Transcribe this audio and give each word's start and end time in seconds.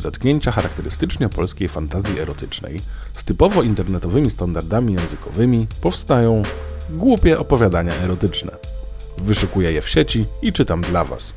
zetknięcia 0.00 0.52
charakterystycznie 0.52 1.28
polskiej 1.28 1.68
fantazji 1.68 2.20
erotycznej 2.20 2.80
z 3.14 3.24
typowo 3.24 3.62
internetowymi 3.62 4.30
standardami 4.30 4.94
językowymi 4.94 5.66
powstają 5.80 6.42
głupie 6.90 7.38
opowiadania 7.38 7.92
erotyczne. 7.94 8.52
Wyszukuję 9.18 9.72
je 9.72 9.82
w 9.82 9.88
sieci 9.88 10.24
i 10.42 10.52
czytam 10.52 10.80
dla 10.80 11.04
Was. 11.04 11.34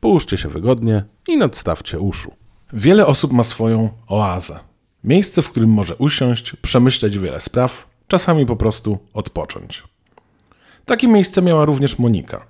Połóżcie 0.00 0.36
się 0.36 0.48
wygodnie 0.48 1.04
i 1.28 1.36
nadstawcie 1.36 2.00
uszu. 2.00 2.32
Wiele 2.72 3.06
osób 3.06 3.32
ma 3.32 3.44
swoją 3.44 3.90
oazę. 4.06 4.58
Miejsce, 5.04 5.42
w 5.42 5.50
którym 5.50 5.70
może 5.70 5.96
usiąść, 5.96 6.56
przemyśleć 6.62 7.18
wiele 7.18 7.40
spraw, 7.40 7.86
czasami 8.08 8.46
po 8.46 8.56
prostu 8.56 8.98
odpocząć. 9.14 9.82
Takie 10.84 11.08
miejsce 11.08 11.42
miała 11.42 11.64
również 11.64 11.98
Monika. 11.98 12.46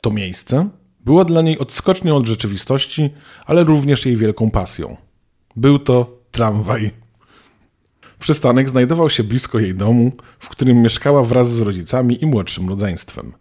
To 0.00 0.10
miejsce 0.10 0.68
było 1.00 1.24
dla 1.24 1.42
niej 1.42 1.58
odskocznią 1.58 2.16
od 2.16 2.26
rzeczywistości, 2.26 3.10
ale 3.46 3.64
również 3.64 4.06
jej 4.06 4.16
wielką 4.16 4.50
pasją. 4.50 4.96
Był 5.56 5.78
to 5.78 6.18
tramwaj. 6.30 6.90
Przystanek 8.18 8.68
znajdował 8.68 9.10
się 9.10 9.24
blisko 9.24 9.58
jej 9.58 9.74
domu, 9.74 10.12
w 10.38 10.48
którym 10.48 10.82
mieszkała 10.82 11.22
wraz 11.22 11.50
z 11.50 11.60
rodzicami 11.60 12.24
i 12.24 12.26
młodszym 12.26 12.68
rodzeństwem. 12.68 13.32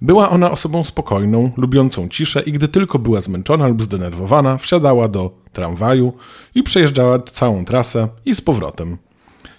Była 0.00 0.30
ona 0.30 0.50
osobą 0.50 0.84
spokojną, 0.84 1.50
lubiącą 1.56 2.08
ciszę 2.08 2.42
i 2.42 2.52
gdy 2.52 2.68
tylko 2.68 2.98
była 2.98 3.20
zmęczona 3.20 3.68
lub 3.68 3.82
zdenerwowana, 3.82 4.58
wsiadała 4.58 5.08
do 5.08 5.30
tramwaju 5.52 6.12
i 6.54 6.62
przejeżdżała 6.62 7.18
całą 7.18 7.64
trasę 7.64 8.08
i 8.24 8.34
z 8.34 8.40
powrotem. 8.40 8.96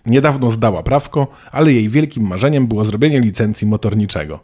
Niedawno 0.06 0.52
zdała 0.52 0.84
prawko, 0.84 1.28
ale 1.52 1.74
jej 1.74 1.90
wielkim 1.90 2.28
marzeniem 2.28 2.68
było 2.68 2.86
zrobienie 2.86 3.20
licencji 3.20 3.68
motorniczego. 3.68 4.40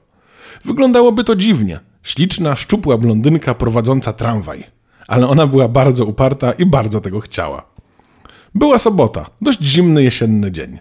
Wyglądałoby 0.65 1.23
to 1.23 1.35
dziwnie. 1.35 1.79
Śliczna, 2.03 2.55
szczupła 2.55 2.97
blondynka 2.97 3.53
prowadząca 3.53 4.13
tramwaj. 4.13 4.80
Ale 5.11 5.27
ona 5.27 5.47
była 5.47 5.67
bardzo 5.67 6.05
uparta 6.05 6.51
i 6.51 6.65
bardzo 6.65 7.01
tego 7.01 7.19
chciała. 7.19 7.65
Była 8.55 8.79
sobota, 8.79 9.29
dość 9.41 9.63
zimny 9.63 10.03
jesienny 10.03 10.51
dzień. 10.51 10.79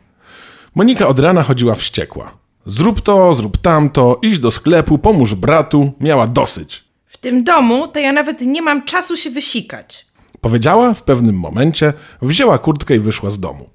Monika 0.74 1.08
od 1.08 1.18
rana 1.20 1.42
chodziła 1.42 1.74
wściekła. 1.74 2.30
Zrób 2.66 3.00
to, 3.00 3.34
zrób 3.34 3.58
tamto, 3.58 4.18
idź 4.22 4.38
do 4.38 4.50
sklepu, 4.50 4.98
pomóż 4.98 5.34
bratu, 5.34 5.92
miała 6.00 6.26
dosyć. 6.26 6.84
W 7.06 7.16
tym 7.18 7.44
domu 7.44 7.88
to 7.88 8.00
ja 8.00 8.12
nawet 8.12 8.40
nie 8.40 8.62
mam 8.62 8.84
czasu 8.84 9.16
się 9.16 9.30
wysikać. 9.30 10.06
Powiedziała 10.40 10.94
w 10.94 11.02
pewnym 11.02 11.36
momencie, 11.36 11.92
wzięła 12.22 12.58
kurtkę 12.58 12.96
i 12.96 13.00
wyszła 13.00 13.30
z 13.30 13.40
domu. 13.40 13.70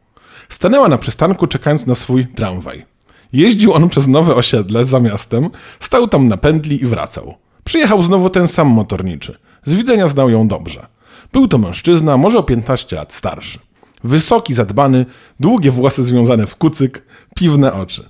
Stanęła 0.50 0.88
na 0.88 0.98
przystanku, 0.98 1.48
czekając 1.48 1.86
na 1.86 1.95
swój 1.95 2.28
tramwaj. 2.28 2.86
Jeździł 3.33 3.73
on 3.73 3.89
przez 3.89 4.08
nowe 4.08 4.36
osiedle 4.36 4.86
za 4.86 5.00
miastem, 5.00 5.50
stał 5.80 6.08
tam 6.08 6.28
na 6.28 6.38
pętli 6.38 6.83
i 6.83 6.86
wracał. 6.86 7.33
Przyjechał 7.64 8.02
znowu 8.02 8.30
ten 8.30 8.48
sam 8.48 8.67
motorniczy. 8.67 9.38
Z 9.66 9.73
widzenia 9.73 10.08
znał 10.08 10.30
ją 10.30 10.47
dobrze. 10.47 10.88
Był 11.33 11.47
to 11.47 11.58
mężczyzna, 11.58 12.17
może 12.17 12.38
o 12.38 12.44
15 12.44 12.95
lat 12.95 13.13
starszy. 13.13 13.59
Wysoki, 14.03 14.53
zadbany, 14.53 15.05
długie 15.39 15.71
włosy 15.71 16.03
związane 16.03 16.47
w 16.47 16.55
kucyk, 16.55 17.05
piwne 17.35 17.73
oczy. 17.73 18.09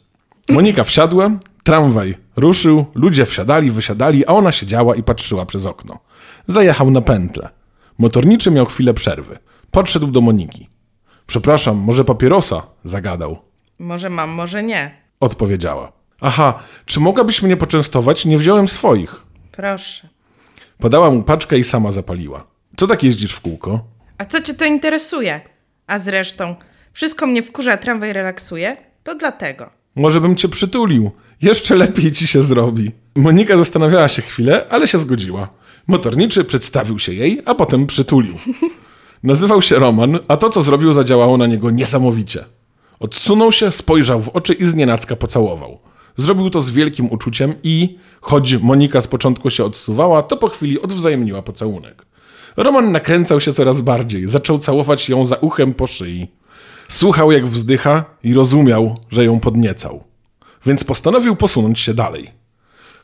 Monika 0.49 0.83
wsiadła, 0.83 1.31
tramwaj 1.63 2.17
ruszył, 2.35 2.85
ludzie 2.95 3.25
wsiadali, 3.25 3.71
wysiadali, 3.71 4.25
a 4.25 4.29
ona 4.29 4.51
siedziała 4.51 4.95
i 4.95 5.03
patrzyła 5.03 5.45
przez 5.45 5.65
okno. 5.65 5.99
Zajechał 6.47 6.91
na 6.91 7.01
pętlę. 7.01 7.49
Motorniczy 7.97 8.51
miał 8.51 8.65
chwilę 8.65 8.93
przerwy. 8.93 9.37
Podszedł 9.71 10.07
do 10.07 10.21
Moniki. 10.21 10.69
Przepraszam, 11.27 11.77
może 11.77 12.05
papierosa? 12.05 12.63
Zagadał. 12.83 13.37
Może 13.79 14.09
mam, 14.09 14.29
może 14.29 14.63
nie. 14.63 14.91
Odpowiedziała. 15.19 15.91
Aha, 16.21 16.59
czy 16.85 16.99
mogłabyś 16.99 17.41
mnie 17.41 17.57
poczęstować? 17.57 18.25
Nie 18.25 18.37
wziąłem 18.37 18.67
swoich. 18.67 19.21
Proszę. 19.51 20.14
Podała 20.77 21.11
mu 21.11 21.23
paczkę 21.23 21.57
i 21.57 21.63
sama 21.63 21.91
zapaliła. 21.91 22.47
Co 22.77 22.87
tak 22.87 23.03
jeździsz 23.03 23.33
w 23.33 23.41
kółko? 23.41 23.79
A 24.17 24.25
co 24.25 24.41
cię 24.41 24.53
to 24.53 24.65
interesuje? 24.65 25.41
A 25.87 25.97
zresztą, 25.97 26.55
wszystko 26.93 27.27
mnie 27.27 27.43
wkurza, 27.43 27.73
a 27.73 27.77
tramwaj 27.77 28.13
relaksuje? 28.13 28.77
To 29.03 29.15
dlatego. 29.15 29.69
Może 29.95 30.21
bym 30.21 30.35
cię 30.35 30.49
przytulił. 30.49 31.11
Jeszcze 31.41 31.75
lepiej 31.75 32.11
ci 32.11 32.27
się 32.27 32.43
zrobi. 32.43 32.91
Monika 33.15 33.57
zastanawiała 33.57 34.07
się 34.07 34.21
chwilę, 34.21 34.65
ale 34.69 34.87
się 34.87 34.99
zgodziła. 34.99 35.49
Motorniczy 35.87 36.43
przedstawił 36.43 36.99
się 36.99 37.13
jej, 37.13 37.41
a 37.45 37.55
potem 37.55 37.87
przytulił. 37.87 38.35
Nazywał 39.23 39.61
się 39.61 39.79
Roman, 39.79 40.19
a 40.27 40.37
to, 40.37 40.49
co 40.49 40.61
zrobił, 40.61 40.93
zadziałało 40.93 41.37
na 41.37 41.47
niego 41.47 41.71
niesamowicie. 41.71 42.45
Odsunął 42.99 43.51
się, 43.51 43.71
spojrzał 43.71 44.21
w 44.21 44.29
oczy 44.29 44.53
i 44.53 44.65
znienacka 44.65 45.15
pocałował. 45.15 45.79
Zrobił 46.17 46.49
to 46.49 46.61
z 46.61 46.71
wielkim 46.71 47.11
uczuciem 47.11 47.55
i, 47.63 47.97
choć 48.21 48.57
Monika 48.57 49.01
z 49.01 49.07
początku 49.07 49.49
się 49.49 49.65
odsuwała, 49.65 50.23
to 50.23 50.37
po 50.37 50.49
chwili 50.49 50.81
odwzajemniła 50.81 51.41
pocałunek. 51.41 52.05
Roman 52.57 52.91
nakręcał 52.91 53.41
się 53.41 53.53
coraz 53.53 53.81
bardziej, 53.81 54.29
zaczął 54.29 54.57
całować 54.57 55.09
ją 55.09 55.25
za 55.25 55.35
uchem 55.35 55.73
po 55.73 55.87
szyi. 55.87 56.27
Słuchał, 56.87 57.31
jak 57.31 57.47
wzdycha 57.47 58.05
i 58.23 58.33
rozumiał, 58.33 58.99
że 59.09 59.25
ją 59.25 59.39
podniecał. 59.39 60.03
Więc 60.65 60.83
postanowił 60.83 61.35
posunąć 61.35 61.79
się 61.79 61.93
dalej. 61.93 62.31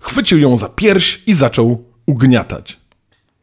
Chwycił 0.01 0.39
ją 0.39 0.57
za 0.57 0.69
pierś 0.69 1.21
i 1.27 1.33
zaczął 1.33 1.85
ugniatać. 2.05 2.79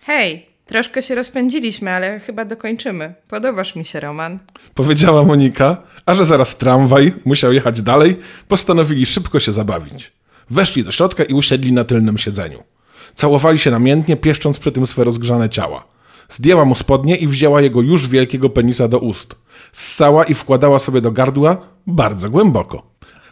Hej, 0.01 0.48
troszkę 0.69 1.03
się 1.03 1.15
rozpędziliśmy, 1.15 1.91
ale 1.91 2.21
chyba 2.21 2.45
dokończymy. 2.45 3.15
Podobasz 3.29 3.77
mi 3.77 3.85
się, 3.85 4.01
Roman. 4.01 4.39
Powiedziała 4.75 5.25
Monika, 5.25 5.83
a 6.07 6.15
że 6.15 6.25
zaraz 6.25 6.57
tramwaj 6.57 7.13
musiał 7.25 7.53
jechać 7.53 7.83
dalej, 7.83 8.17
postanowili 8.49 9.07
szybko 9.07 9.41
się 9.41 9.53
zabawić. 9.53 10.13
Weszli 10.51 10.85
do 10.85 10.93
środka 10.93 11.25
i 11.25 11.35
usiedli 11.35 11.73
na 11.73 11.85
tylnym 11.85 12.19
siedzeniu. 12.19 12.63
Całowali 13.15 13.59
się 13.59 13.71
namiętnie, 13.71 14.17
pieszcząc 14.17 14.59
przy 14.59 14.73
tym 14.73 14.87
swe 14.87 15.05
rozgrzane 15.05 15.49
ciała. 15.49 15.85
Zdjęła 16.29 16.65
mu 16.65 16.75
spodnie 16.75 17.17
i 17.17 17.27
wzięła 17.27 17.61
jego 17.61 17.83
już 17.83 18.09
wielkiego 18.09 18.51
penisa 18.51 18.89
do 18.89 18.99
ust. 18.99 19.35
Ssała 19.73 20.25
i 20.25 20.35
wkładała 20.35 20.79
sobie 20.79 21.01
do 21.01 21.13
gardła 21.13 21.57
bardzo 21.87 22.31
głęboko. 22.31 22.83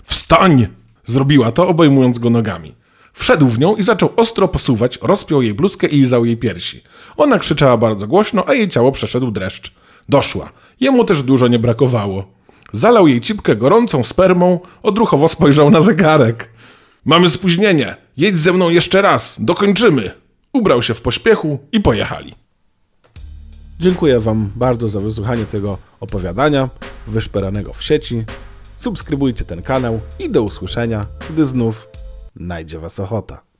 Wstań! 0.03 0.67
Zrobiła 1.05 1.53
to, 1.53 1.69
obejmując 1.69 2.19
go 2.19 2.31
nogami. 2.31 2.75
Wszedł 3.17 3.49
w 3.49 3.59
nią 3.59 3.77
i 3.77 3.83
zaczął 3.83 4.13
ostro 4.17 4.49
posuwać, 4.49 4.99
rozpiął 5.03 5.43
jej 5.43 5.55
bluzkę 5.55 5.87
i 5.87 5.97
lizał 5.97 6.25
jej 6.25 6.37
piersi. 6.37 6.83
Ona 7.17 7.39
krzyczała 7.39 7.77
bardzo 7.77 8.07
głośno, 8.07 8.45
a 8.47 8.55
jej 8.55 8.69
ciało 8.69 8.93
przeszedł 8.93 9.31
dreszcz. 9.31 9.75
Doszła. 10.09 10.53
Jemu 10.81 11.05
też 11.05 11.23
dużo 11.23 11.49
nie 11.49 11.59
brakowało. 11.59 12.25
Zalał 12.73 13.09
jej 13.09 13.21
cipkę 13.21 13.57
gorącą 13.57 14.05
spermą, 14.05 14.61
odruchowo 14.83 15.29
spojrzał 15.29 15.71
na 15.71 15.81
zegarek. 15.81 16.51
Mamy 17.05 17.31
spóźnienie. 17.31 17.97
Jedź 18.17 18.39
ze 18.39 18.53
mną 18.53 18.71
jeszcze 18.71 19.03
raz. 19.03 19.37
Dokończymy. 19.41 20.11
Ubrał 20.53 20.83
się 20.83 20.95
w 20.95 21.03
pośpiechu 21.03 21.59
i 21.73 21.81
pojechali. 21.81 22.35
Dziękuję 23.81 24.21
Wam 24.21 24.51
bardzo 24.57 24.89
za 24.89 25.01
wysłuchanie 25.01 25.45
tego 25.45 25.79
opowiadania 26.01 26.69
wyszperanego 27.07 27.73
w 27.73 27.83
sieci. 27.83 28.25
Subskrybujcie 28.77 29.45
ten 29.45 29.63
kanał 29.63 30.01
i 30.19 30.31
do 30.31 30.43
usłyszenia, 30.43 31.07
gdy 31.31 31.45
znów 31.45 31.89
najdzie 32.37 32.79
Was 32.79 33.01
ochota. 33.01 33.47